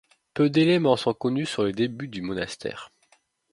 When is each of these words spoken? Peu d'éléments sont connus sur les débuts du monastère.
Peu 0.33 0.49
d'éléments 0.49 0.95
sont 0.97 1.13
connus 1.13 1.45
sur 1.45 1.61
les 1.63 1.73
débuts 1.73 2.07
du 2.07 2.23
monastère. 2.23 2.91